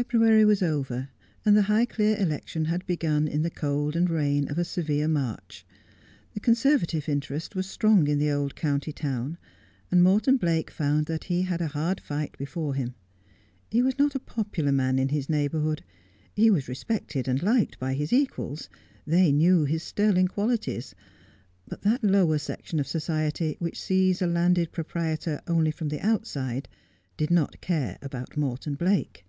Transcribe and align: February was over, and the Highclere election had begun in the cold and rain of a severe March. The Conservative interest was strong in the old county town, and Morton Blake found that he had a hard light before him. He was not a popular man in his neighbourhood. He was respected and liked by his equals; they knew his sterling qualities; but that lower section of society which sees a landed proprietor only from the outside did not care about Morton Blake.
February 0.00 0.44
was 0.44 0.62
over, 0.62 1.08
and 1.44 1.56
the 1.56 1.62
Highclere 1.62 2.20
election 2.20 2.66
had 2.66 2.86
begun 2.86 3.26
in 3.26 3.42
the 3.42 3.50
cold 3.50 3.96
and 3.96 4.08
rain 4.08 4.48
of 4.48 4.56
a 4.56 4.62
severe 4.64 5.08
March. 5.08 5.66
The 6.34 6.38
Conservative 6.38 7.08
interest 7.08 7.56
was 7.56 7.68
strong 7.68 8.06
in 8.06 8.20
the 8.20 8.30
old 8.30 8.54
county 8.54 8.92
town, 8.92 9.38
and 9.90 10.00
Morton 10.04 10.36
Blake 10.36 10.70
found 10.70 11.06
that 11.06 11.24
he 11.24 11.42
had 11.42 11.60
a 11.60 11.66
hard 11.66 12.00
light 12.08 12.38
before 12.38 12.74
him. 12.74 12.94
He 13.72 13.82
was 13.82 13.98
not 13.98 14.14
a 14.14 14.20
popular 14.20 14.70
man 14.70 15.00
in 15.00 15.08
his 15.08 15.28
neighbourhood. 15.28 15.82
He 16.36 16.48
was 16.48 16.68
respected 16.68 17.26
and 17.26 17.42
liked 17.42 17.80
by 17.80 17.94
his 17.94 18.12
equals; 18.12 18.68
they 19.04 19.32
knew 19.32 19.64
his 19.64 19.82
sterling 19.82 20.28
qualities; 20.28 20.94
but 21.66 21.82
that 21.82 22.04
lower 22.04 22.38
section 22.38 22.78
of 22.78 22.86
society 22.86 23.56
which 23.58 23.82
sees 23.82 24.22
a 24.22 24.28
landed 24.28 24.70
proprietor 24.70 25.40
only 25.48 25.72
from 25.72 25.88
the 25.88 25.98
outside 26.06 26.68
did 27.16 27.32
not 27.32 27.60
care 27.60 27.98
about 28.00 28.36
Morton 28.36 28.76
Blake. 28.76 29.24